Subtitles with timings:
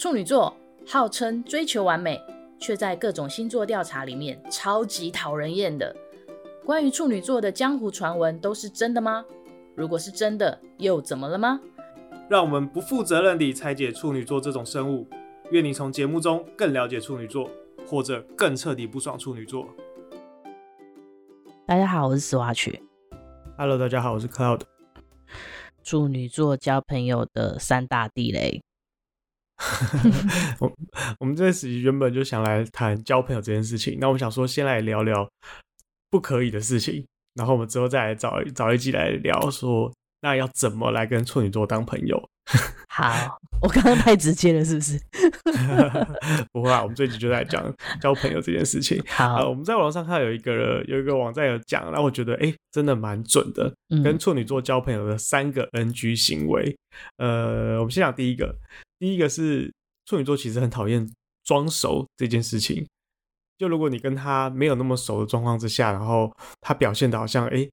[0.00, 0.56] 处女座
[0.86, 2.18] 号称追求完美，
[2.58, 5.94] 却在各种星座调查里面超级讨人厌的。
[6.64, 9.22] 关于处女座的江湖传闻都是真的吗？
[9.76, 11.60] 如果是真的，又怎么了吗？
[12.30, 15.06] 让我们不负责任地拆解处女座这种生物。
[15.50, 17.50] 愿你从节目中更了解处女座，
[17.86, 19.68] 或者更彻底不爽处女座。
[21.66, 22.82] 大家好，我是史瓦曲。
[23.58, 24.62] Hello，大家好，我是 Cloud。
[25.82, 28.62] 处女座交朋友的三大地雷。
[30.60, 30.72] 我
[31.18, 35.28] 我们这时原本就想来谈交朋友这件事情，那我们想说先来聊聊
[36.10, 39.92] 不可以的事情，然后我们之后再来找找一集来聊说，
[40.22, 42.28] 那要怎么来跟处女座当朋友？
[42.88, 44.98] 好，我刚刚太直接了，是不是？
[46.52, 49.00] 不会啊，我们这集就在讲交朋友这件事情。
[49.06, 56.76] 好，呃，我们在网上看到有一个有一个网站有讲，然后我觉得哎，真的蛮准的，嗯，跟处女座交朋友的三个 NG 行为。
[57.18, 58.52] 呃，我们先讲第一个，
[59.00, 61.04] 第一个是处女座其实很讨厌
[61.42, 62.86] 装熟这件事情。
[63.58, 67.68] 就如果你跟他没有那么熟的状况之下，然后他表现的好像哎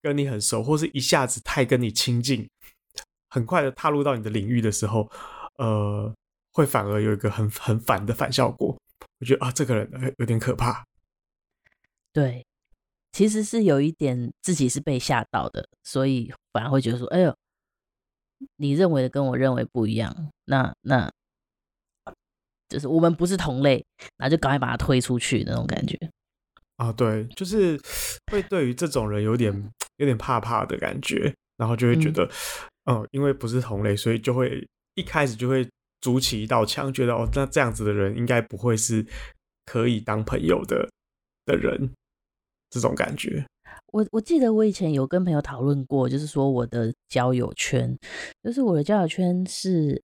[0.00, 2.48] 跟你很熟，或是一下子太跟你亲近。
[3.28, 5.10] 很快的踏入到你的领域的时候，
[5.58, 6.14] 呃，
[6.52, 8.74] 会反而有一个很很反的反效果。
[9.18, 10.84] 我觉得啊，这个人有点可怕。
[12.12, 12.46] 对，
[13.12, 17.36] 其实是有一点自己是被吓到的，所以反而会觉得说：“哎呦，
[18.56, 21.10] 你认为的跟我认为不一样，那那
[22.68, 23.84] 就是我们不是同类，
[24.18, 25.98] 那就赶快把他推出去那种感觉。”
[26.76, 27.80] 啊，对，就是
[28.30, 29.52] 会对于这种人有点
[29.96, 32.24] 有点怕怕的感觉，然后就会觉得。
[32.24, 32.30] 嗯
[32.88, 34.64] 嗯，因为不是同类，所以就会
[34.94, 35.68] 一开始就会
[36.00, 39.04] 筑起一道墙，觉得哦，那这样子的人应该不会是
[39.64, 40.88] 可以当朋友的
[41.44, 41.92] 的人，
[42.70, 43.44] 这种感觉。
[43.96, 47.96] 我我记得我以前有跟朋友讨论过，就是说我的交友圈，
[48.42, 50.02] 就是我的交友圈是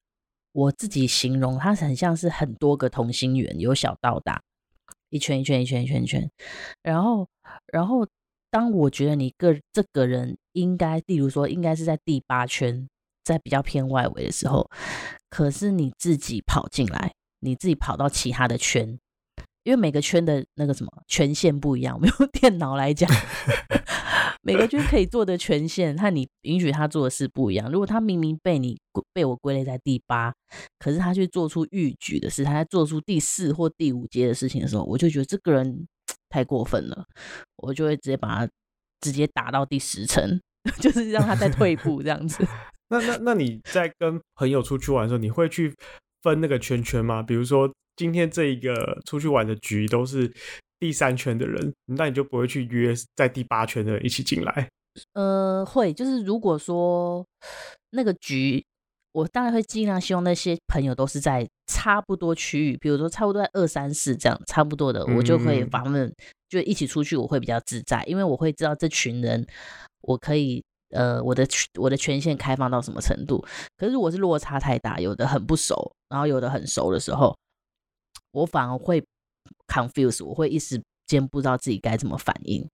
[0.52, 4.42] 我自己形容，它很像是很多个同心圆，由小到大，
[5.10, 6.30] 一圈一圈一圈一圈一圈，
[6.82, 7.28] 然后
[7.70, 8.08] 然后。
[8.54, 12.86] 当我觉得你个这个人应该，例如说应该是在第八圈，
[13.24, 14.68] 在比较偏外围的时候，
[15.30, 18.98] 可是你自己跑进来，你自己跑到其他的圈，
[19.64, 23.10] 因为每个圈的那个什么权限不一样，我们 用电脑来讲，
[24.42, 27.70] 每个圈可以做的权限和你允许他做的事不一样。
[27.70, 28.78] 如果他明明被你
[29.12, 30.32] 被我归类在第八，
[30.78, 35.86] 可是他去做出逾矩的事，他在做出第四或第五阶的事情的时候，我就觉得这个人。
[36.28, 37.04] 太过分了，
[37.56, 38.50] 我就会直接把他
[39.02, 40.40] 直接打到第十层，
[40.80, 42.42] 就是让他再退步这样子。
[42.88, 45.74] 那那那你在跟朋友出去玩的时候，你会去
[46.22, 47.22] 分那个圈圈吗？
[47.22, 50.32] 比如说今天这一个出去玩的局都是
[50.78, 54.68] 第三圈的人，那你就不会去约在第八圈的人一起进来？
[55.14, 57.24] 呃，会，就是如果说
[57.90, 58.64] 那个局。
[59.14, 66.10] 我当然会尽量希望那些朋友都是在差不多区域，比如说差不多在二三四这样差不多的，我就会把他们
[66.48, 69.46] 就一起出去，我会比较自在，因为我会知道这群人，
[70.00, 71.46] 我可以呃我的
[71.78, 73.44] 我的权限开放到什么程度。
[73.76, 77.36] 可是如果是落差太大，有的很不熟，然后有的很熟的时候，
[78.32, 79.02] 我反而会
[79.66, 82.68] confuse，我会一时间不知道自己该怎么反应。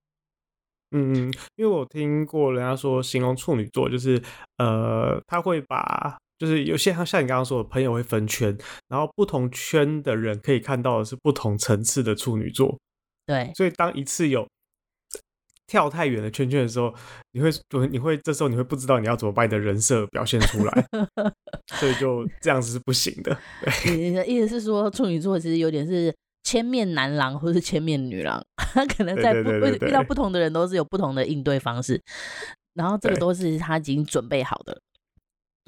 [0.91, 4.21] 嗯嗯，因为我听过人家说形容处女座就是
[4.57, 6.17] 呃他会把。
[6.39, 12.79] 就是有些像像你刚刚说的，朋友会分圈，然后不同圈的人可以看到的是不同层次的处女座。
[13.25, 14.47] 对，所以当一次有
[15.69, 16.91] 跳太远的圈圈的时候，
[17.31, 17.49] 你会
[17.91, 20.85] 你会这时候你会不知道你要怎么把你的人设表现出来，
[21.79, 23.37] 所以就这样子是不行的。
[23.83, 26.13] 对，你的意思是说处女座其实有点是
[26.43, 32.01] 千面男郎或是千面女郎，他可能在不遇到不同的人都是有不同的应对方式，
[32.73, 34.81] 然后这个都是他已经准备好的。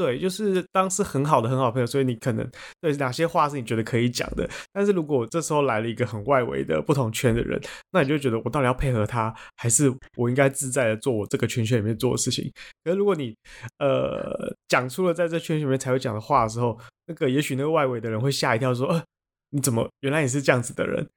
[0.02, 2.50] 对，就是当是很好的很好的朋友，所以你可能
[2.82, 4.50] 对哪些话是你觉得可以讲的。
[4.74, 12.52] 但是如果这时候来了一个很外围的不同圈的人，那你就觉得我到底要配合他，还是我应该自在的做我这个圈圈里面做的事情？
[12.84, 13.36] 可是如果你
[13.78, 16.76] 呃讲出了在这圈圈里面才会讲的话的时候，
[17.06, 19.04] 那个也许那个外围的人会吓一跳，说：“呃，
[19.52, 21.08] 你怎么原来你是这样子的人？”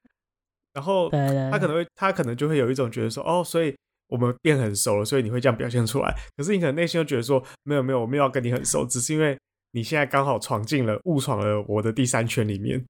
[0.75, 3.75] 然后他可能会他可能就会有一种觉得说：“哦，所以。”
[4.15, 6.15] 我们变很熟了，所以你会这样表现出来。
[6.37, 9.37] 可是你可能内心又觉得说，没有没有，我没有要跟你很熟，只是因为
[9.73, 12.85] 你现在刚好闯进了、误闯了我的第三圈里面，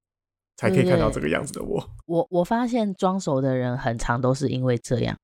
[0.57, 1.89] 才可以看到这个样子的我。
[2.05, 5.17] 我我发现装熟的人很常都是因为这样，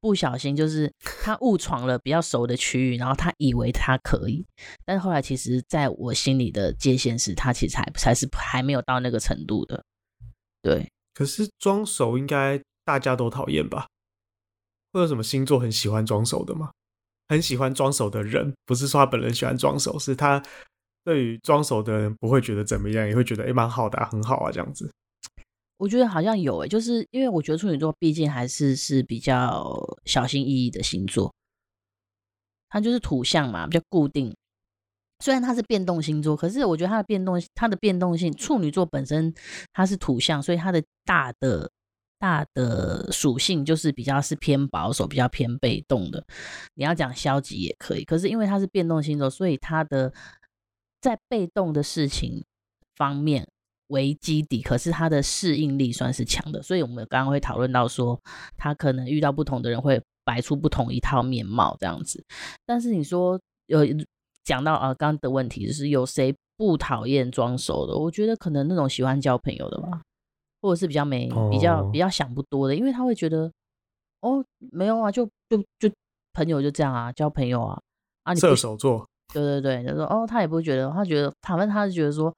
[0.00, 4.46] 不小心就是他误闯了比较熟的区域，然后他以为他可以，
[4.84, 9.82] 但是后来其实在我心里的界限是他其实还才是还没有到那个程度的。
[10.62, 13.86] 对，可是装熟应该大家都讨厌吧？
[14.92, 16.70] 会有什么星座很喜欢装熟的吗？
[17.28, 20.42] 很喜欢装熟的人，不是说他本人喜欢装熟，是他
[21.02, 24.92] 对于装熟的人不会觉得怎么样，也会觉得哎蛮好的、啊，很好啊这样子。
[25.78, 31.32] 我觉得好像有诶、就是因为我觉得处女座毕竟还是是比较小心翼翼的星座，
[32.68, 34.32] 它就是土象嘛，比较固定。
[35.24, 39.32] 虽然它是变动星座，可是我觉得它的变动，它的变动性，处女座本身
[39.72, 41.70] 它是土象，所以它的大的
[42.22, 46.24] 大的属性就是比较是偏保守，比较偏被动的。
[46.74, 50.12] 你要讲消极也可以，可是因为它是变动星座，所以它的
[51.00, 52.44] 在被动的事情
[52.94, 53.44] 方面
[53.88, 56.62] 为基底，可是它的适应力算是强的。
[56.62, 58.20] 所以我们刚刚会讨论到说，
[58.56, 62.24] 他可能遇到不同的人会摆出不同一套面貌这样子。
[62.64, 63.80] 但是你说有。
[64.44, 67.96] 讲到啊，刚刚的问题就是有谁不讨厌装熟的？
[67.96, 70.02] 我觉得可能那种喜欢交朋友的吧，
[70.62, 73.52] 或者是比较没、比较比较想不多的，因为他会觉得
[74.22, 75.94] 哦，没有啊，就就就
[76.32, 77.78] 朋友就这样啊，交朋友啊
[78.22, 82.34] 啊，你射手座，对对对，他说哦，他也不会觉得，他觉得反正他是觉得说。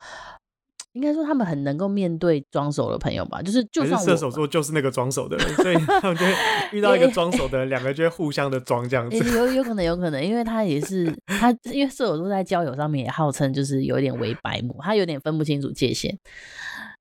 [0.95, 6.33] 应该说他们很能够面对装手的朋友吧，就是就算射手座就是那个装手的人，所以他们就会
[6.71, 9.19] 遇到一个装手的人，两个就会互相的装这样子。
[9.19, 16.17] 有有可能有可能，因为他也是他，因为射手座在交友上面也号称就是有点为白目，他有点分不清楚界限，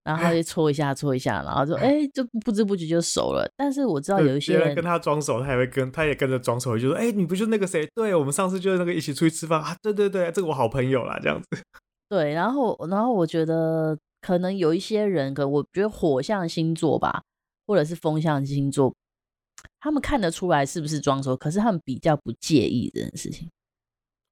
[0.03, 3.49] 然后就搓一下搓一下，然后就哎、 欸、就不知不觉就熟了。
[3.55, 7.87] 但是我知道有一些人，跟他装熟，他也会跟他也跟着装熟，就说哎、欸、你不就那个谁？
[7.95, 11.47] 对，我们上次就是那个一起出去吃饭啊，对对对，这个我好朋友啦这样子。
[12.09, 13.97] 对，然后然后我觉得。
[14.25, 17.21] 可能有一些人，可我觉得火象星座吧，
[17.67, 18.95] 或者是风象星座，
[19.81, 23.49] 他们看得出来是不是装熟，可是他们比较不介意这件事情。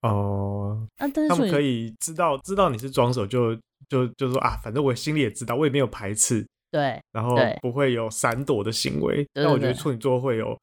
[0.04, 3.54] 哦，那、啊、但是他们可以知道知道你是装熟，就
[3.90, 9.18] 就就说啊，反正我心里也知道，我也没有排斥，对，然后不会有闪躲的行为。
[9.34, 10.58] 对，但我觉得处女座会有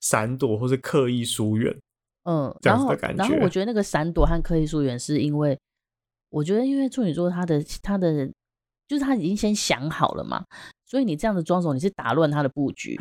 [0.00, 1.74] 闪躲或是刻意疏远，
[2.24, 3.18] 嗯，这样子的感觉。
[3.18, 5.58] 然后，然后我觉得那个闪躲和刻意疏远，是因为
[6.30, 8.30] 我觉得因为处女座他的他的。
[8.86, 10.44] 就是他已经先想好了嘛，
[10.84, 12.94] 所以你这样的装手，你是打乱他的布局，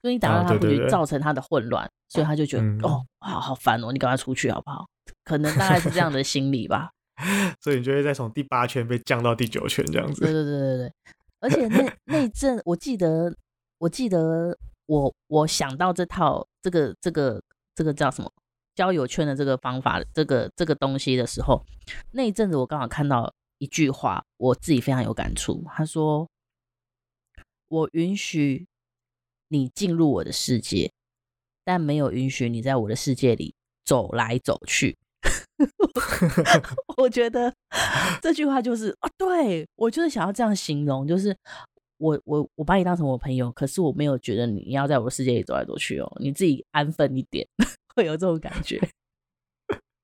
[0.00, 4.86] 所以你打乱他的布局，造成他的混乱，所以他就觉得、嗯、哦，好好烦哦，你赶快出去好不好？
[5.24, 6.88] 可能大概是这样的心理吧。
[7.60, 10.20] 所以你就会再从第八圈被降到第九圈这样子。
[10.20, 10.92] 对对对对对，
[11.40, 13.34] 而且那那阵我记得，
[13.78, 17.42] 我记得我我想到这套这个这个
[17.74, 18.32] 这个叫什么
[18.74, 21.64] 交友圈的这个方法，这个这个东西的时候，
[22.12, 23.34] 那一阵子我刚好看到。
[23.58, 25.64] 一句话，我自己非常有感触。
[25.68, 26.28] 他说
[27.68, 28.66] ：“我允许
[29.48, 30.92] 你进入我的世界，
[31.64, 34.98] 但没有允许你在我的世界里走来走去。”
[36.98, 37.52] 我觉得
[38.20, 41.36] 这句话就是啊，对，我就是想要这样形容，就是
[41.98, 47.46] 我我我把你当成我朋友，可是我没有觉得你要在我的世界里走来走去哦，你自己安分一点，
[47.94, 48.80] 会有这种感觉。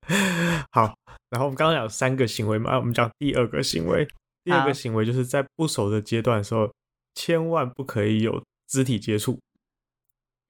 [0.71, 0.95] 好，
[1.29, 4.07] 然后我们刚刚讲三个行为嘛，我们讲第二个行为。
[4.43, 6.67] 第二个行为就是在不熟的阶段的时候，
[7.13, 9.37] 千万不可以有肢体接触。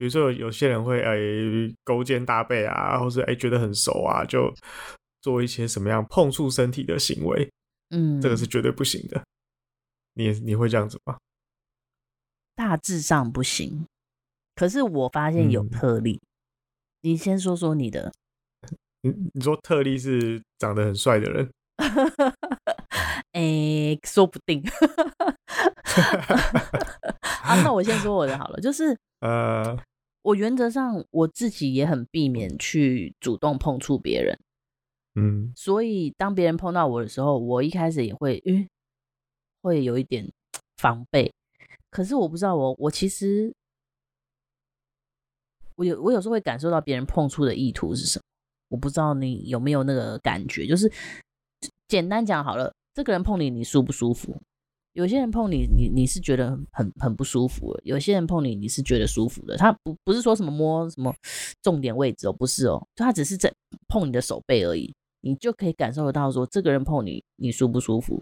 [0.02, 1.16] 比如说有有些人会哎
[1.84, 4.52] 勾肩搭背啊，或是哎觉得很熟啊，就
[5.22, 7.48] 做一些什么样碰触身体的行为。
[7.92, 9.22] 嗯，这个是绝对不行的。
[10.16, 11.20] 你你会这样子吗？
[12.56, 13.86] 大致上不行，
[14.56, 16.14] 可是我发现有特例。
[16.14, 16.26] 嗯，
[17.02, 18.12] 你先说说你的。
[19.04, 21.52] 你你说特例是长得很帅的人？
[23.34, 24.64] 哎、欸，说不定。
[27.44, 29.78] 啊，那我先说我的好了，就是 呃，
[30.24, 34.40] 我原则上我自己也很避免去主动碰触别人，
[35.16, 38.68] 嗯，所以当别人碰到我的时候，我一开始也会，嗯，
[39.62, 40.32] 会有一点
[40.78, 41.34] 防备。
[41.90, 43.54] 可是我不知道我，我我其实
[45.76, 48.24] 我有我有时候会感受到别人碰触的意图是什么。
[48.70, 50.90] 我不知道你有没有那个感觉，就是
[51.88, 54.42] 简单讲好了，这个人碰你，你舒不舒服？
[54.94, 59.56] 有些人碰你，你你是觉得很很不舒服；有些人碰你，你是觉得舒服的。
[59.56, 61.14] 他不不是说什么摸什么
[61.62, 63.52] 重点位置哦，不是哦，就他只是在
[63.88, 68.22] 碰你的手背而已，你就可以感受得到说，这个人碰你，你舒不舒服？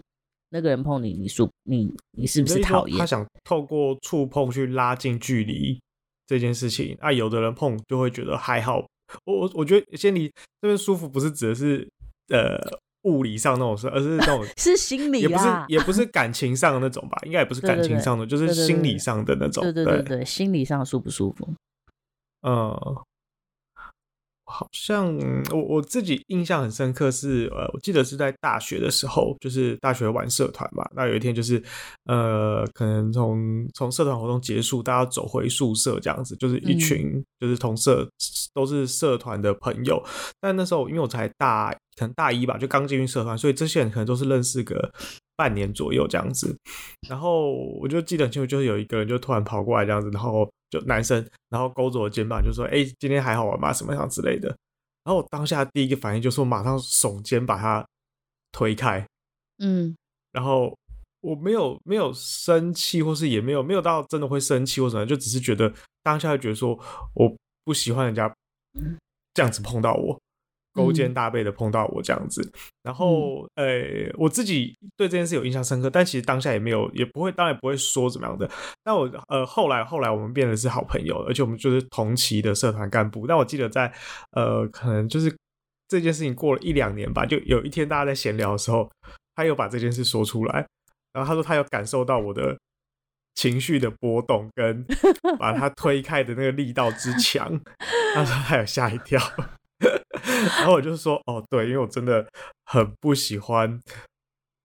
[0.52, 2.98] 那个人碰你，你舒你你是不是讨厌？
[2.98, 5.80] 他想透过触碰去拉近距离
[6.26, 8.84] 这件事情啊，有的人碰就会觉得还好。
[9.24, 10.28] 我我我觉得先你
[10.60, 11.88] 这边舒服不是指的是
[12.28, 12.56] 呃
[13.02, 17.18] 物理上那种事，而是那种 是心理，也不是也不是感情上的那种吧？
[17.24, 19.62] 应该也不是感情上的，就是心理上的那种。
[19.62, 21.48] 对对对对，心理上舒不舒服？
[22.42, 22.74] 嗯，
[24.50, 25.16] 好像
[25.50, 30.84] 我我自己印象很深刻是呃，我记得是在大学的时候，就是大学玩社团嘛。
[30.94, 31.62] 那有一天就是
[32.06, 38.06] 呃，可能从从社团活动结束，大家走回宿舍这样子，就是一群就是同社。
[38.52, 40.02] 都是社团的朋友，
[40.40, 44.92] 但那时候因为我才大，可能大一吧，就刚进入社团，所以这些人可能都是认识个
[45.40, 46.54] 半年左右这样子。
[47.08, 53.72] 然后我就记得很清楚，就是有一个人就突然跑过来这样子，然后就男生，然后勾着我肩膀就说：“哎、欸，今天还好玩吗？
[53.72, 54.48] 什么样之类的。”
[55.04, 57.86] 然后我当下第一个反应就是我马上耸肩把他
[58.52, 59.06] 推开，
[59.58, 59.96] 嗯，
[60.32, 60.76] 然后。
[61.22, 65.70] 我没有没有生气，或是也没有没有到真的会生气或什么，就只是觉得
[66.02, 66.70] 当下就觉得说
[67.12, 67.30] 我
[67.62, 68.34] 不喜欢人家
[69.34, 70.18] 这样子碰到我，
[70.72, 72.52] 勾肩搭背的碰到我这样子。
[72.82, 73.66] 然后，呃、
[74.14, 78.48] 我自己对这件事有印象深刻，但其实当下也没有，也不会，当然也不会说怎么样的。
[78.82, 83.26] 但我呃后来后来我们变得是好朋友，而且我们就是同期的社团干部。
[83.26, 83.92] 但我记得在
[84.32, 85.34] 呃可能就是
[85.88, 88.90] 这件事情过了一两年吧，就有一天大家在闲聊的时候，
[89.34, 90.66] 他又把这件事说出来。
[91.12, 92.56] 然后他说他有感受到我的
[93.34, 94.86] 情绪的波动，跟
[95.38, 97.60] 把他推开的那个力道之强，
[98.14, 99.20] 他说他有吓一跳。
[100.58, 102.26] 然后我就说哦，对，因为我真的
[102.64, 103.80] 很不喜欢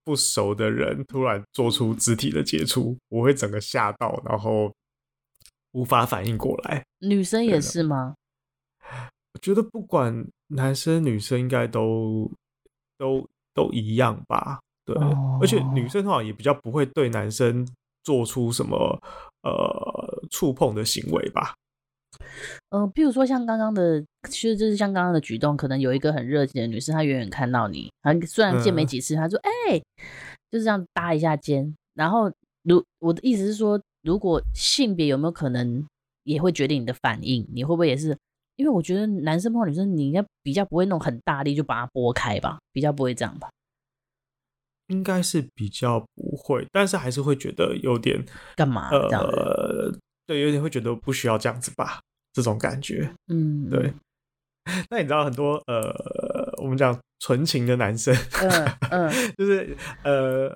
[0.04, 4.72] 不熟的人突然做出肢体的接触，我会整个吓到，然后
[5.72, 6.84] 无法反应过来。
[7.00, 8.14] 女生也是吗？
[9.34, 12.30] 我觉得不管男生女生应该都
[12.96, 14.60] 都都一样吧。
[14.84, 14.96] 对，
[15.40, 17.66] 而且女生的话也比较不会对男生
[18.04, 18.76] 做出什么
[19.42, 21.54] 呃触碰的行为吧。
[22.70, 29.38] 呃，譬如说像刚刚的，其实就是像刚刚的举动，可能有一个很热情的女生，她远远看到你，她虽然见没几次，她说
[29.68, 29.78] ：“哎、
[30.50, 32.30] 就是这样搭一下肩。”然后，
[32.62, 35.86] 如我的意思是说，如果性别有没有可能
[36.24, 37.46] 也会决定你的反应？
[37.52, 38.16] 你会不会也是？
[38.56, 43.50] 因为我觉得男生碰女生，你应该比较不会那种很大力就把它拨开吧，比较不会这样吧。
[44.86, 48.24] 应该是比较不会，但是还是会觉得有点
[48.54, 48.88] 干嘛？
[48.90, 49.92] 呃，
[50.26, 52.00] 对，有点会觉得不需要这样子吧，
[52.36, 53.10] 这种感觉。
[53.28, 53.90] 嗯，对。
[54.90, 60.54] 那你知道很多呃，我们讲纯情的男生，嗯嗯， 就是呃，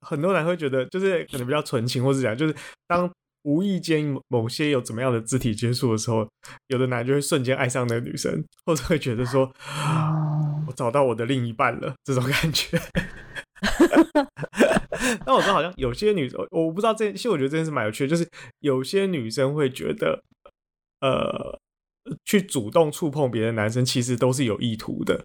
[0.00, 2.54] 很多男会觉得，就是可能比较纯情，或是讲，就是
[2.86, 3.10] 当
[3.42, 6.26] 无意间某些有怎么样的肢体接触的时候，
[6.68, 12.80] 有的男就会瞬间爱上那个女生，或者会觉得说，哦，我找到我的另一半了，这种感觉。
[15.26, 18.28] 但我说好像有些女生，我不知道这，其实我觉得这件事蛮有趣的，就是
[18.60, 20.22] 有些女生会觉得，
[21.00, 21.58] 呃，
[22.24, 25.24] 去主动触碰别的男生，其实都是有意图的，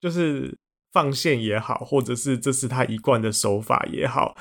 [0.00, 0.56] 就是
[0.92, 4.36] 放线也好，或者是这是他一贯的手法也好，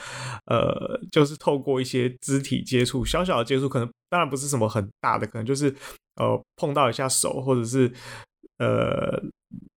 [0.46, 5.76] 呃，就是透过一些肢体接触，小小的接触，可能当然不是什么很大的，可能就是
[6.16, 7.92] 呃碰到一下手，或者是
[8.58, 9.22] 呃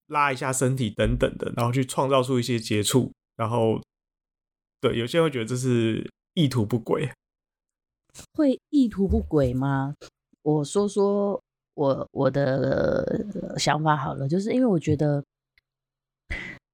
[0.08, 3.12] 拉一下身体等等的，然后去创造出一些接触。
[3.34, 3.80] 然后，
[4.80, 7.10] 对，有些人会觉得这是意图不轨，
[8.34, 9.94] 会意图不轨吗？
[10.42, 11.40] 我说说
[11.74, 13.24] 我我的
[13.58, 15.24] 想法好了，就是因为我觉得，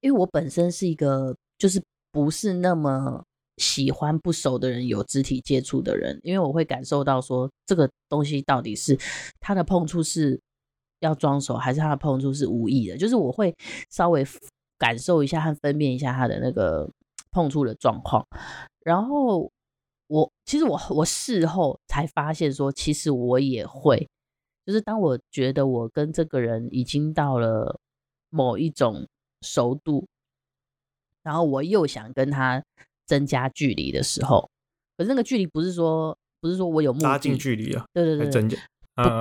[0.00, 3.22] 因为我本身是一个就是不是那么
[3.56, 8.98] 喜欢不熟的人有肢体接触的人，因为我会感受到说这个东西到底是
[9.40, 10.40] 他的碰触是
[11.00, 13.54] 要装熟，还是他的碰触是无意的，就是我会
[13.90, 14.26] 稍微。
[14.80, 16.88] 感受一下和分辨一下他的那个
[17.32, 18.24] 碰触的状况，
[18.84, 19.50] 然后
[20.08, 24.08] 我其实我我事后才发现说，其实我也会，
[24.66, 27.78] 就是当我觉得我跟这个人已经到了
[28.30, 29.06] 某一种
[29.42, 30.06] 熟度，
[31.22, 32.62] 然后我又想跟他
[33.06, 34.50] 增加距离的时候，
[34.96, 38.58] 可是那个距离不是说不是说我有目的拉近距离啊，对对对，增加，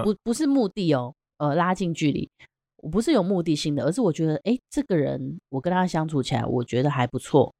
[0.03, 2.29] 不不不是目的哦，呃，拉近距离。
[2.77, 7.51] 我不是有目的性的，而是我觉得，哎、欸，这个人我跟他相处起来，我觉得还不错，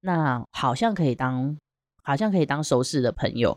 [0.00, 1.56] 那好像可以当，
[2.06, 3.54] 好像可以当熟识的朋友。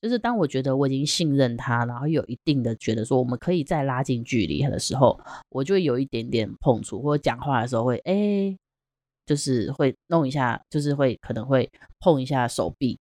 [0.00, 5.18] 就是当我觉得我已经信任他，然后有一定的觉得说我们可以再拉近距离的时候，
[5.48, 8.58] 我就会有一点点碰触，或者讲话的时候会，哎、欸，
[9.24, 12.98] 就是会弄一下，就是会可能会碰一下手臂，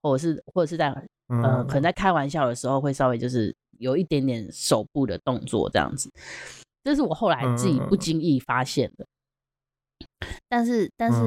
[0.00, 0.88] 或者是或者是在
[1.26, 6.10] 呃，可能在开玩笑的时候会稍微就是有一点点手部的动作这样子。
[6.84, 9.04] 这是我后来自己不经意发现的，
[10.48, 11.18] 但是但是，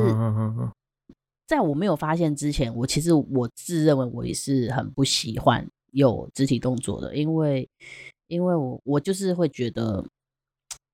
[1.52, 7.68] 在我没有发现之前，我其实我自认为我也是很不喜欢有肢体动作的，因为
[8.28, 10.02] 因为我我就是会觉得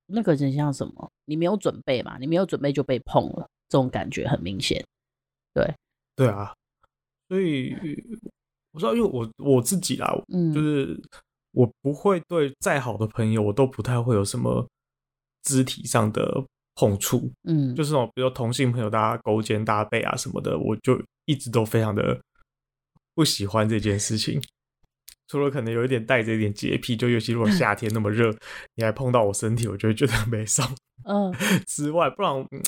[0.06, 4.84] 那个人像什么，你没有准备嘛，你没有准备就被碰了，这种感觉很明显。
[5.54, 5.72] 对
[6.16, 6.52] 对啊，
[7.28, 7.72] 所以
[8.72, 11.00] 我知道，因为我我自己啦，嗯，就是。
[11.52, 14.68] 我不会对再好的朋友，我都不太会有什么
[15.42, 16.44] 肢体上的
[16.78, 22.16] 碰触，嗯，就是那种比如同性朋友，大家勾肩搭背啊什么的，我就一直都非常的
[23.16, 24.40] 不喜欢这件事情。
[25.26, 28.32] 除了可能有一点带着一点洁癖，就尤其如果夏天那么热，
[28.76, 30.72] 你还碰到我身体，我就会觉得没爽。
[31.04, 31.34] 嗯，
[31.66, 32.62] 之外，不然、嗯、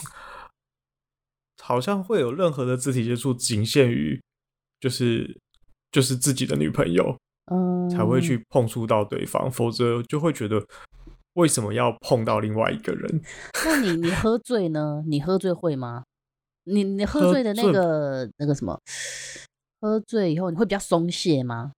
[1.62, 4.21] 好像会有任何的肢体接触，仅限于
[4.81, 5.38] 就是
[5.93, 7.17] 就是自己的女朋友，
[7.52, 10.61] 嗯，才会去碰触到对方，否则就会觉得。
[11.40, 13.23] 为什么要碰到另外一个人？
[13.64, 15.02] 那你你喝醉呢？
[15.06, 16.04] 你喝醉会吗？
[16.64, 18.78] 你你喝醉的那个那个什么？
[19.80, 21.73] 喝醉以后你会比较松懈吗？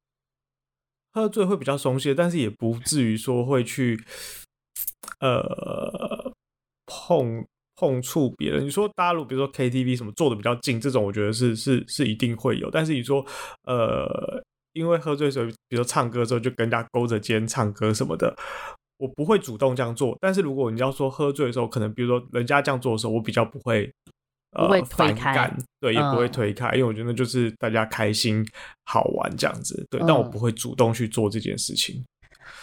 [1.12, 4.02] 喝醉会比较松懈，但是也不至于说会去
[5.20, 6.32] 呃
[6.86, 8.64] 碰碰触别人。
[8.64, 12.68] 你说大陆比如说 KTV 什么坐的比较近，这种我觉得是是是一定会有。
[12.70, 13.24] 但是你说
[13.64, 14.42] 呃，
[14.72, 18.34] 因为喝醉的时候，比如说唱歌的时候就跟人家勾着肩唱歌什么的。
[19.02, 23.92] 我不会主动这样做，但是如果你要说喝醉的时候，可能比如说人家这样做的时候，我比较不会，
[24.52, 28.46] 呃，反感，对，也不会推开，嗯，因为我觉得就是大家开心
[28.84, 32.04] 好玩这样子，对，但我不会主动去做这件事情，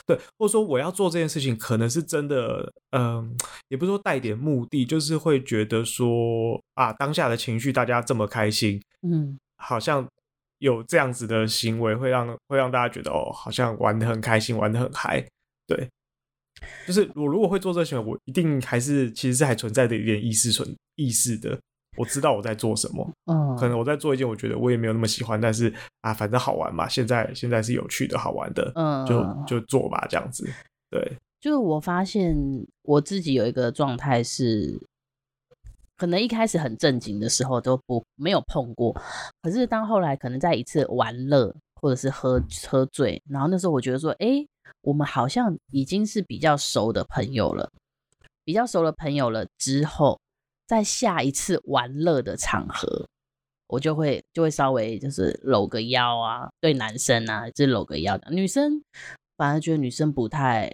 [0.08, 3.36] 对，或者说我要做这件事情，可能是真的，嗯，
[3.68, 10.08] 也不是说带点目的，就是会觉得说啊，当下的情绪大家这么开心，嗯，好像
[10.60, 15.28] 有这样子的行为会让会让大家觉得哦，好像玩的很开心，玩的很嗨，
[15.68, 15.90] 对。
[16.88, 21.58] 就是我如果会做这些我一定还是其实是还存在的一点意识存意识的。
[21.98, 30.48] 我知道我在做什么，嗯，可能我在做一件我觉得我也没有那么喜欢，但是啊，反正好玩嘛，现在现在是有趣的好玩的，嗯，就就做吧，这样子。
[30.90, 32.38] 对，就是我发现
[32.84, 34.80] 我自己有一个状态是，
[35.98, 38.96] 可能一开始很正经的时候都不没有碰过，
[39.42, 44.48] 可是当后来可能在一次玩乐或者是喝喝醉，然后那时候我觉得说，哎、欸。
[44.82, 47.72] 我们好像已经是比较熟的朋友了，
[48.44, 50.20] 比较熟的朋友了之后，
[50.66, 53.08] 在下一次玩乐的场合，
[53.68, 58.32] 我就会就会稍微就是搂个腰啊，对男生啊，就是搂个腰的。
[58.32, 58.82] 女生
[59.36, 60.74] 反而觉得女生不太，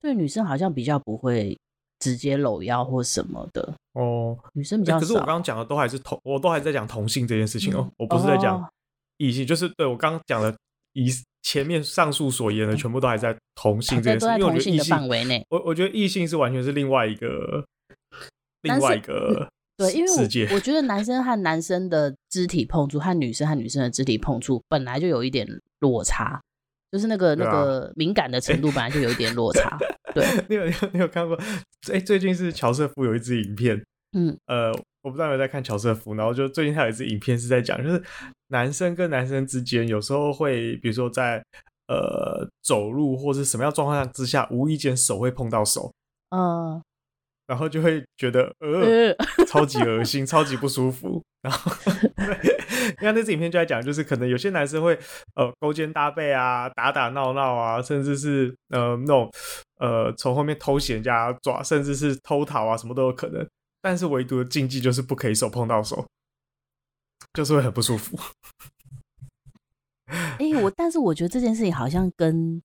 [0.00, 1.58] 对女生好像比较不会
[1.98, 4.38] 直接搂腰或什么的哦。
[4.52, 8.68] 女生比较少，可是我刚刚讲的都还是同，我都还在讲同性这件事情哦，嗯、我不是在讲
[9.16, 10.54] 异性，哦、就是对我刚刚讲的
[10.92, 11.08] 异。
[11.44, 17.64] 前面上述所言的全部都还在同性这件事，因为我觉得异性范围内，我我觉得异性是完全是另外一个
[18.62, 25.46] 另外一个 对，因为我我觉得男生和男生的肢体碰触和女生和女生的肢体碰触本来就有一点
[25.80, 26.40] 落差，
[26.90, 29.78] 就是那个那个敏感的程度本来就有一点落差。
[30.14, 31.38] 对，你有你有你有看过？
[31.92, 34.72] 哎，最近是乔瑟夫有一支影片，嗯呃。
[35.04, 38.02] 我不知道有没有在看乔瑟夫，然后就最近他有一支影片是在讲，就是
[38.48, 41.44] 男生跟男生之间有时候会，比如说在
[41.88, 45.92] 呃走路或是什么样状况之下，无意间手会碰到手，
[46.30, 46.82] 嗯，
[47.46, 49.14] 然后就会觉得呃
[49.46, 51.22] 超级恶心，超级不舒服。
[51.42, 51.70] 然后
[52.88, 54.98] 你看那支影片就在讲，就是可能有些男生会
[55.34, 59.30] 呃勾肩搭背啊，打打闹闹啊，甚至是呃那种
[59.80, 63.46] 呃从后面偷袭人家抓，甚至是偷逃啊，什么都有可能。
[63.84, 66.06] 但是唯独的禁忌就是不可以手碰到手，
[67.34, 68.16] 就是会很不舒服。
[70.08, 72.62] 哎、我但是我觉得这件事情好像跟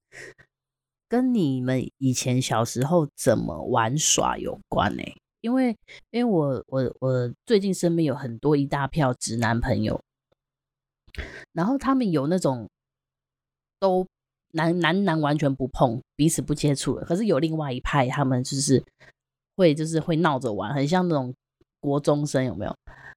[1.10, 5.04] 跟你们以前小时候怎么玩耍有关呢、
[5.42, 5.76] 因为
[6.12, 10.02] 因为我我我最近身边有很多一大票直男朋友，
[11.52, 12.70] 然后他们有那种
[13.78, 14.08] 都
[14.52, 18.82] 男男男完全不碰，彼此不接触了，可是有另外一派，他们就是。
[19.60, 21.34] 会就是会闹着玩，很像那种
[21.82, 22.74] 国中生，有没有？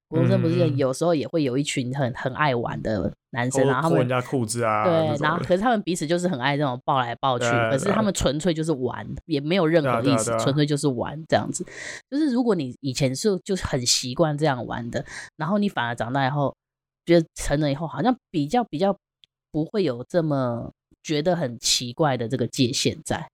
[0.09, 11.65] 国中生不是有时候也会有一群很很爱玩的男生，然后他们人家裤子啊，对，然后可是他们彼此就是很爱这种抱来抱去，可是他们纯粹就是玩，也没有任何意思，纯粹就是玩这样子。
[12.11, 15.03] 就是如果你以前是就是很习惯这样玩的，
[15.37, 16.55] 然后你反而长大以后，
[17.07, 18.95] 觉得成人以后好像比较比较
[19.51, 20.71] 不会有这么
[21.03, 23.27] 觉得很奇怪的这个界限在，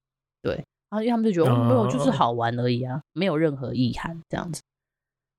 [0.43, 0.65] 对。
[0.91, 4.63] 啊，因为他们就觉得，哦，没有，就是好玩而已啊，没有任何意涵这样子。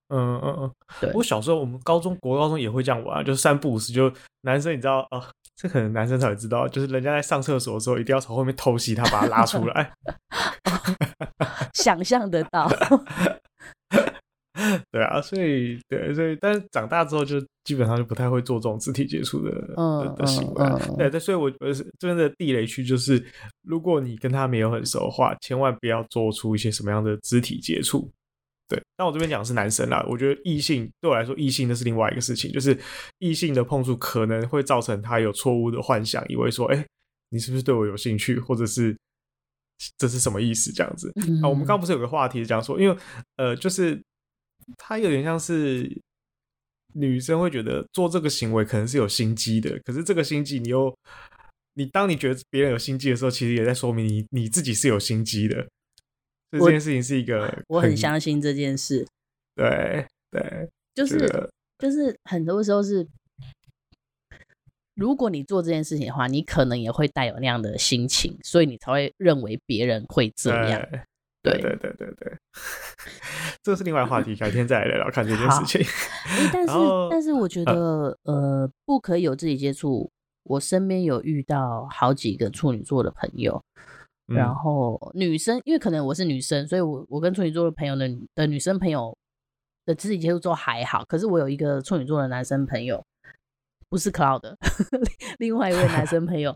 [0.10, 1.12] 嗯嗯嗯，对。
[1.14, 5.24] 我小时候，我们高中国高中也会这样玩，就是三不五时就男生，你知道啊，
[5.56, 9.92] 这可能男生才会知道，就是人家在上厕所的时候，一定要从后面偷袭他，把他拉出来。
[11.74, 12.68] 想象得到。
[14.92, 20.66] 对啊，所以对，所以但是长大之后就基本上就不太会做这种肢体接触的、嗯、的行为。
[20.98, 23.24] 对 对，所以我我是这边的地雷区就是，
[23.64, 28.10] 如果你跟他没有很熟的话，千万不要做出一些什么样的肢体接触。
[28.68, 32.78] 对，但我这边讲的是男生啦，我觉得异性对我来说，异性那是另外一个事情，就是
[33.18, 36.86] 异性的碰触可能会造成他有错误的幻想，以为说，哎，
[37.30, 38.96] 你是不是对我有兴趣，或者是
[39.98, 41.12] 这是什么意思这样子？
[41.28, 42.96] 嗯、啊，我们刚刚不是有个话题讲说，因为
[43.38, 44.00] 呃，就是。
[44.78, 45.90] 它有点像是
[46.94, 50.96] 女生会觉得做这个行为可能是有心机的，可是这个心机你又，
[51.74, 55.68] 你当你觉得别人有心机的时候，其实也在说明你你自己是有心机的。
[56.52, 59.06] 这件事情是一个很，我很相信这件事。
[59.56, 63.08] 对对，就是就是很多时候是，
[64.96, 70.90] 如果你做这件事情的话，你可能也会带有那样的心情，所以你才会认为别人会这样。
[71.42, 72.38] 对对对对对，
[73.64, 75.82] 这是另外话题，改天再来聊聊看这件事情。
[75.82, 76.74] 欸、但 是
[77.10, 80.12] 但是我觉得呃，呃，不可以有肢体接触。
[80.44, 83.62] 我身边有遇到好几个处女座的朋友，
[84.30, 89.16] 嗯、然后女生，因为可能我是女生，所以我我跟处女座的朋友的的女生朋友
[89.86, 91.06] 的肢体接触都还好。
[91.06, 93.06] 可是我有一个处女座的男生朋友，
[93.90, 94.58] 不是 Cloud 的，
[95.38, 96.56] 另外一位男生朋友。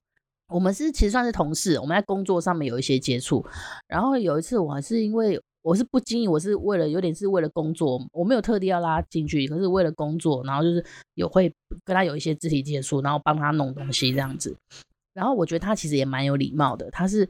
[0.54, 3.44] 我们是其实算是同事，我们在工作上面有一些接触。
[3.88, 10.86] 然后有一次，我是因为我是不经意，我是为了有点是为了工作，我没有特地要拉进去，可是为了工作，然后就是
[11.16, 11.52] 有会
[11.84, 14.56] 跟他有一些肢体接触，然后帮他弄东西这样子。
[15.14, 17.28] 然后我觉得他其实也蛮有礼貌的，他是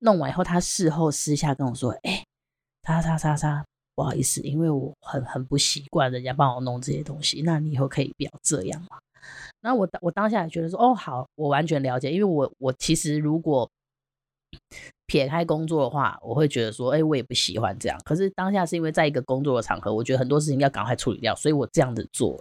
[0.00, 2.24] 弄完以后，他事后私下跟我说：“哎，
[2.82, 8.98] 他他他他，不好意思，因为我很很不习惯人家帮我弄这些东西，那你以后可以不要这样嘛。”
[9.60, 13.68] 然后我当我当下也觉得说，哦，好，我完全了解，因为我我其实如果
[15.06, 18.00] 撇开工作的话，我会觉得说，哎，我也不喜欢这样。
[18.04, 22.40] 可是当下是因为在一个工作的场合，我觉得很多事情要赶快处理掉，所以我这样子做。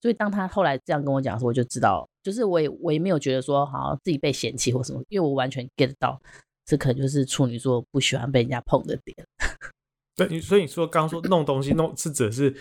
[0.00, 6.20] 所以当他后来这样跟我讲的时候，我就知道，就是我也我也没有觉得说，好像自己被嫌弃或什么，因为我完全 get 到，
[6.64, 9.16] 这可能就是处女座不喜欢被人家碰的点。
[10.16, 12.54] 对，所以你说刚说弄东西弄是指是。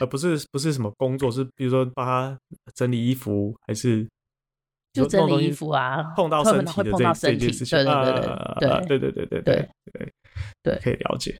[0.00, 2.38] 而不是不是什么工作，是比如说帮他
[2.74, 4.08] 整理衣服，还是
[4.92, 6.02] 就整理衣服啊？
[6.16, 10.12] 碰到身体的这这件事情，对对对对对对对对对
[10.62, 11.38] 对，可以了解。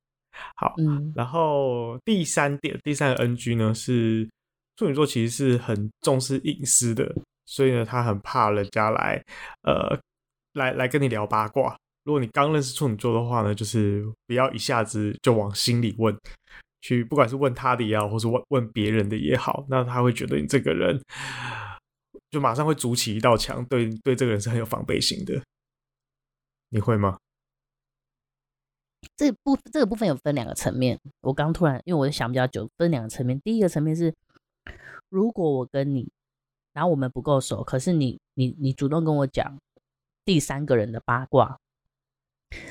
[0.57, 4.29] 好，嗯，然后第三点，第三个 NG 呢是
[4.77, 7.15] 处女座其实是很重视隐私的，
[7.47, 9.23] 所以呢他很怕人家来
[9.63, 9.99] 呃
[10.55, 11.77] 来来跟你聊八卦。
[12.05, 16.17] 如果你刚认识处女座的话呢，就是不要一下子就往心里问。
[16.83, 21.01] 去，不管是问他的也好，或是问问别人的也好，那他会觉得你这个人
[22.29, 25.41] 就马上会筑起一道墙，对对，这个人是很有防备心的。
[26.71, 27.19] 你会吗？
[29.17, 30.99] 这部这个部分有分两个层面。
[31.21, 33.41] 我刚突然，因为我想比较久，分两个层面。
[33.43, 34.13] 第一个层面是，
[35.09, 36.11] 如果我跟你，
[36.73, 39.57] 然后我们不够熟，可是你你你主动跟我讲
[40.25, 41.59] 第三个人的八卦，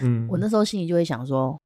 [0.02, 1.58] 嗯，我那时候心里就会想说，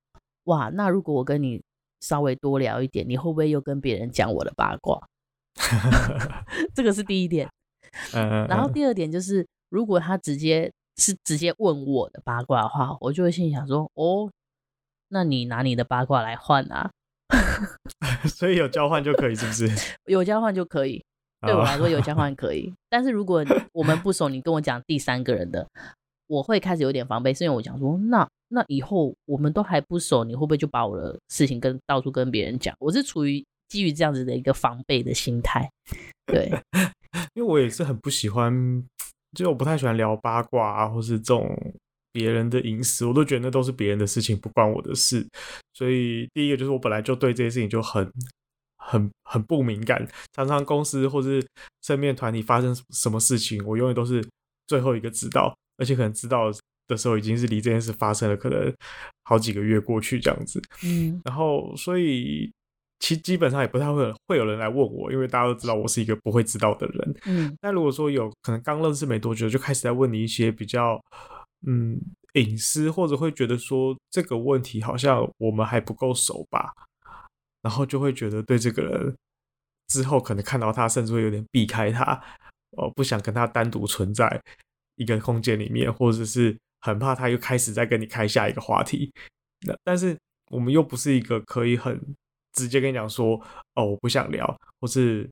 [0.43, 1.63] 哇，那如果我跟你。
[2.06, 5.02] 稍微多聊一点，你会不会又跟别人讲我的八卦？
[6.76, 7.50] 这个是第一点。
[8.48, 14.30] 然后第二点就是，如果他直接是直接问我的八卦的话，我就会心里想说：哦，
[15.10, 16.91] 那你拿你的八卦来换啊？
[18.28, 19.68] 所以有交换就可以，是不是？
[20.06, 21.04] 有交换就可以，
[21.41, 22.74] 对我来说有交换可以。
[22.89, 25.68] 但是如果我们不熟，你跟我讲第三个人的，
[26.27, 28.27] 我会开始有点防备，是因为我想说那。
[28.47, 32.73] 那以后我们都还不熟，你会不会就把我的事情跟到处跟别人讲？
[32.79, 35.67] 我是处于基于这样子的一个防备的心态，
[36.27, 36.51] 对，
[37.33, 38.53] 因为我也是很不喜欢，
[39.33, 41.57] 就我不太喜欢聊八卦啊，或是这种
[42.11, 45.27] 别人的隐私，我都觉得那都是别人的事情，不关我的事。
[45.73, 48.09] 所以第一个就是我本来就对这些事情就很、
[48.77, 51.45] 很、很不敏感，常常公司或是
[51.81, 54.25] 身边团体发生什么事情，我永远都是
[54.67, 56.51] 最后一个知道，而且可能知道。
[56.88, 58.71] 的时候已经是离这件事发生了，可能
[59.23, 60.61] 好几个月过去这样子。
[60.83, 62.53] 嗯，然后所以
[62.99, 67.15] 其基本上也不太会会有人来问我，因为大家都知道我是一个不会知道的人。
[67.25, 71.03] 嗯，但如果说有可能刚认识没多久就开始在问你一些比较
[71.65, 71.99] 嗯
[72.33, 76.71] 隐私，或者会觉得说这个问题好像我们还不够熟吧，
[77.63, 79.15] 然后就会觉得对这个人
[79.88, 82.13] 之后可能看到他，甚至会有点避开他，
[82.77, 84.39] 哦，不想跟他单独存在
[84.95, 86.58] 一个空间里面，或者是。
[86.81, 89.12] 很怕他又开始再跟你开下一个话题，
[89.62, 90.15] 那但是
[90.51, 91.99] 我们又不是一个可以很
[92.53, 93.41] 直接跟你讲说，
[93.73, 94.45] 哦，我不想聊，
[94.79, 95.23] 或是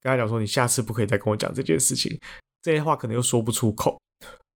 [0.00, 2.16] 跟他讲说，你下次不可以再跟我讲这件事情，
[2.62, 4.00] 这些话可能又说不出口，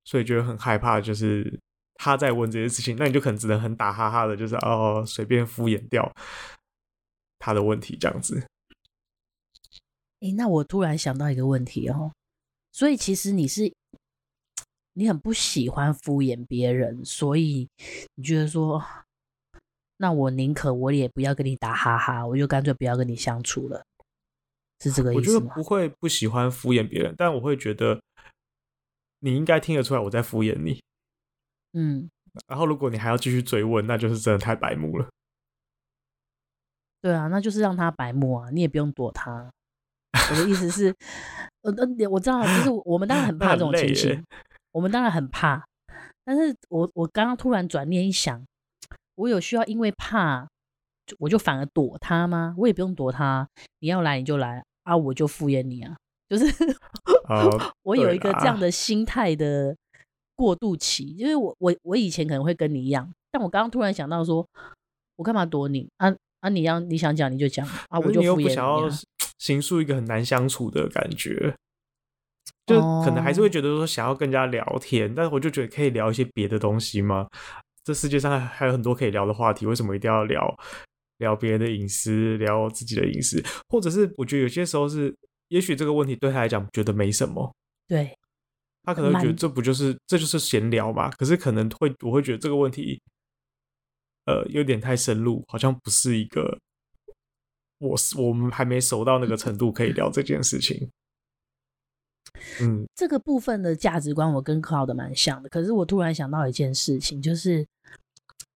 [0.05, 1.59] 所以觉得很害怕，就是
[1.97, 6.09] 他在问这些事情，那你就可能只能很打哈哈的，就是哦，随便敷衍掉
[7.41, 8.47] 他的问题这样子。
[10.21, 12.13] 诶、那我突然想到一个问题哦，
[12.71, 13.73] 所以其实你是。
[14.95, 17.69] 你很不喜欢敷衍别人，所以
[18.15, 18.83] 你觉得说，
[19.97, 23.85] 那我宁可我也不要跟你打哈哈，我就干脆不要跟你相处了，
[24.81, 25.21] 是这个意思吗？
[25.21, 28.01] 我觉得不会不喜欢敷衍别人，但我会觉得
[29.21, 30.83] 你应该听得出来我在敷衍你。
[31.73, 32.11] 嗯，
[32.47, 35.09] 然后如果你还要继续追问，那就是真的太白目了。
[37.01, 39.51] 对啊，那就是让他白目啊，你也不用躲他。
[40.31, 40.95] 我的意思是，
[41.63, 44.23] 呃呃，我知道，就是我们当然很怕这种情形，
[44.73, 45.65] 我们当然很怕。
[46.25, 48.45] 但是我我刚刚突然转念一想，
[49.17, 50.49] 我有需要因为怕，
[51.19, 52.55] 我就反而躲他吗？
[52.57, 53.49] 我也不用躲他，
[53.81, 55.97] 你要来你就来啊，我就敷衍你啊，
[56.29, 59.77] 就是、uh, 我有一个这样的心态的
[60.37, 64.47] 过渡期，就是我我我以前可能会跟你一样，但我刚刚突然想到说，
[65.17, 66.49] 我干嘛躲你啊啊？
[66.49, 68.49] 你要你想讲你就讲啊，我就敷衍你、啊。
[68.49, 68.89] 你想要
[69.39, 71.57] 形塑一个很难相处的感觉。
[72.67, 75.17] 就可能还是会觉得说想要跟人家聊天，oh.
[75.17, 77.27] 但是我就觉得可以聊一些别的东西吗？
[77.85, 80.57] 这世界上还有很多可以聊的话题，为什么一定要聊
[81.19, 83.43] 聊别人的隐私，聊自己的隐私？
[83.69, 85.13] 或者是我觉得有些时候是，
[85.49, 87.53] 也许这个问题对他来讲觉得没什么，
[87.89, 88.17] 对，
[88.85, 91.11] 他可能觉得这不就是这就是闲聊嘛？
[91.11, 93.03] 可是可能会我会觉得这个问题，
[94.27, 96.57] 呃，有点太深入，好像不是一个
[97.79, 100.89] 我我们还没熟到那个程度可以聊这件事情。
[102.61, 107.67] 嗯，这个部分的价值观我跟 Cloud 蛮像的，可是我突然想到一件事情，就是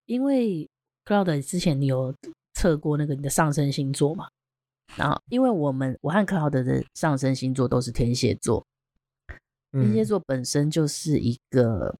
[0.06, 0.68] 因为
[1.04, 2.14] Cloud 之前你有
[2.54, 4.28] 测过那个你的上升星座嘛？
[4.96, 8.64] 然后因为我们我和 Cloud 的上升星座都是天蝎座，
[9.72, 11.96] 天蝎座本身就是一个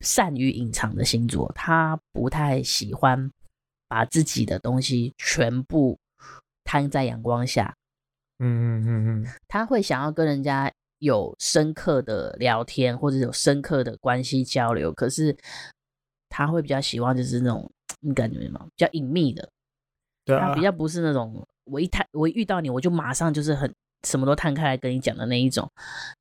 [0.00, 3.30] 善于隐藏的星座，他不太喜欢
[3.86, 5.98] 把自己的东西全部
[6.64, 7.74] 摊在阳光下。
[8.42, 15.36] 嗯嗯嗯嗯，他会想要跟人家有深刻的聊天，或者有深刻的关系交流，可是
[16.28, 18.66] 他会比较喜欢就是那种你感觉吗？
[18.74, 19.48] 比较隐秘的，
[20.24, 23.70] 对啊，他比较不是那种我一探我一遇到你我就马上就是很
[24.06, 25.70] 什么都摊开来跟你讲的那一种，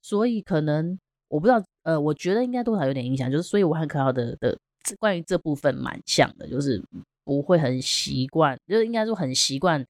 [0.01, 4.58] 所以可能我不知道，呃，我觉得应该多少有点影响，就是所以我和可好的的
[4.99, 6.84] 关于这部分蛮像的，就是
[7.23, 9.86] 不会很习惯，就是应该说很习惯。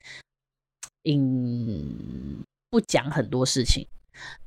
[1.03, 3.85] 嗯，不讲很多事情，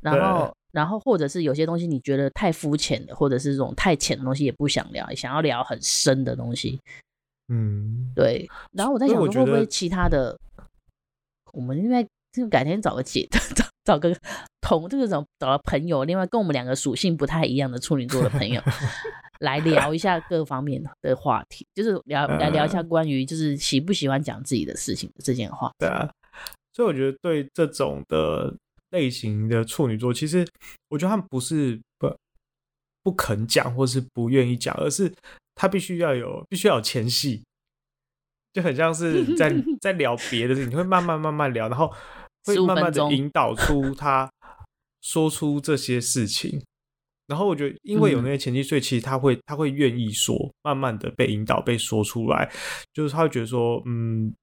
[0.00, 6.80] 然后，然后或者是有些东西你觉得太肤浅的，或者是这种太浅的东西也不想聊，想要聊很深的东西。
[7.48, 8.48] 嗯，对。
[8.72, 10.64] 然后我在想说，会不会其他的，我，
[11.54, 14.16] 我们应该就改天找个姐， 找找个
[14.60, 18.62] 同这个找找个朋友，另外跟我们两个属性不太一样的处女座的朋友。
[19.40, 25.68] 来聊一下各方面的话题，就是聊来聊一下关于就是喜不喜欢讲自己的事情的这件话。
[25.80, 26.08] 对啊，
[26.72, 28.54] 所以我觉得对这种的
[28.90, 30.46] 类型的处女座，其实
[30.88, 32.14] 我觉得他们不是不
[33.02, 35.12] 不肯讲，或是不愿意讲，而是
[35.54, 37.42] 他必须要有必须要有前戏，
[38.52, 41.92] 就很像是在 在聊别的事情，你会慢慢慢慢聊，然后
[42.44, 44.30] 会慢慢的引导出他
[45.00, 46.62] 说出这些事情。
[47.28, 52.52] 然后我觉得，因为有那些前期，所以其实他会他会愿意说，慢慢的被引导被说出来，
[52.92, 54.34] 就是他会觉得说，嗯，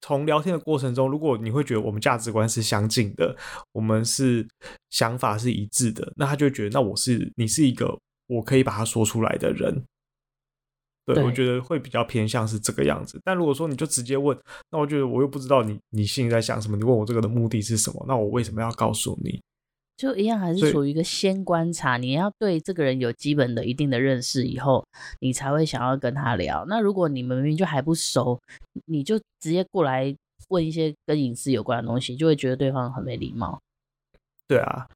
[0.00, 3.36] 从聊天的过程中，如果你会觉得我们价值观是相近的，
[3.72, 4.46] 我们是
[4.90, 9.84] 想法是一致的，那他就觉得，那我是你是一个我可以把它说出来的人。
[11.04, 13.20] 对，对我觉得会比较偏向是这个样子。
[13.24, 14.38] 但如果说你就直接问，
[14.70, 18.04] 那我觉得我又不知道你你心里在想什么，你问我这个的目的是什么？
[18.06, 19.40] 那我为什么要告诉你？
[19.96, 21.96] 就一样，还是处于一个先观察。
[21.96, 24.84] 你要对这个人有基本的一定的认识以后，
[25.20, 26.64] 你才会想要跟他聊。
[26.66, 28.40] 那如果你们明明就还不熟，
[28.86, 30.14] 你就直接过来
[30.48, 33.60] 问一些跟隐私有关的东西，就会觉得对方很没礼貌。
[34.48, 34.88] 对啊，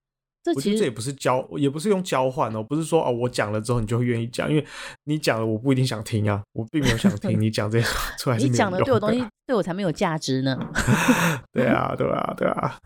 [0.43, 4.67] 这其实这也不是交，也不是用交换哦，不是说哦，我讲了之后你就会愿意讲，因为
[5.05, 7.87] 你讲了我不一定想听啊，我并没有想 听你讲这些
[8.19, 8.37] 出来。
[8.37, 10.59] 你讲的对我东西对我才没有价值呢。
[11.53, 12.79] 对啊，对啊，对啊。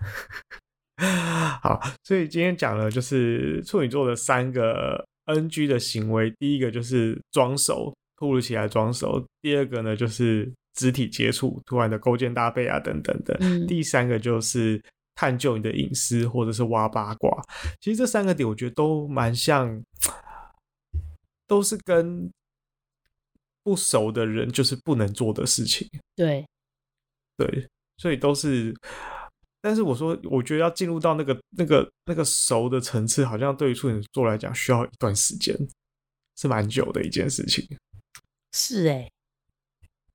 [1.63, 14.83] 好，所以今天讲了就是处女座的三个 NG 的行为，第一个就是装熟，突如其来装熟；第二个呢就是肢体接触，突然的勾肩搭背啊等等的；嗯、第三个就是
[15.15, 17.43] 探究你的隐私或者是挖八卦。
[17.81, 19.83] 其实这三个点我觉得都蛮像，
[21.47, 22.31] 都是跟
[23.63, 25.89] 不熟的人就是不能做的事情。
[26.15, 26.47] 对，
[27.39, 28.75] 对，所以都是。
[29.63, 35.55] 但是我说，我觉得要进入到那个、那个、那个熟的层次，好像对于处女座来讲需要一段时间，
[36.37, 37.67] 是蛮久的一件事情。
[38.53, 39.13] 是哎、欸，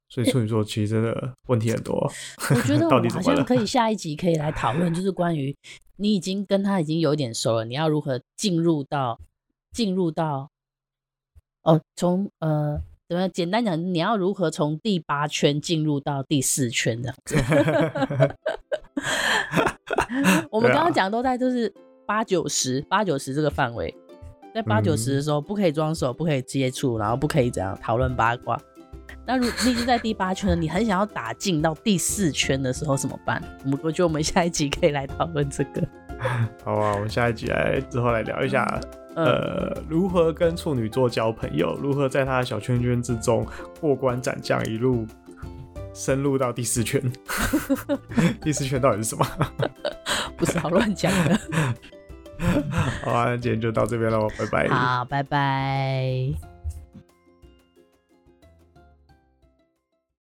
[0.09, 2.11] 所以处女座其实真的问题很多。
[2.49, 5.55] 我觉得 我们好像可以 下一集可以来讨论，就是关于
[5.97, 9.19] 你已经跟他已经有一点熟了，你要如何进入到
[9.71, 10.49] 进入到
[11.61, 17.35] 哦，从呃怎么简单讲，你要如何从第八圈进入到第四圈这样子。
[20.49, 21.73] 我们刚刚讲都在就是
[22.05, 23.93] 八九十八九十这个范围，
[24.53, 28.59] 在八九十的时候不可以装手，不可以接触，然后不可以怎样讨论八卦。
[29.27, 33.41] 那如你已经在第八圈了，你很想要打进到第四圈的时候怎么办？
[33.63, 35.81] 我们我觉得我们下一集可以来讨论这个。
[36.63, 38.79] 好啊，我们下一集来之后来聊一下，
[39.15, 43.45] 嗯、呃，如何跟处女座交朋友，如何在他的小圈圈之中
[43.81, 45.05] 过关斩将，一路
[45.95, 47.01] 深入到第四圈。
[48.43, 49.25] 第四圈到底是什么？
[50.37, 51.39] 不是好乱讲的。
[53.01, 54.67] 好啊，那今天就到这边喽，拜拜。
[54.67, 56.54] 好，拜拜。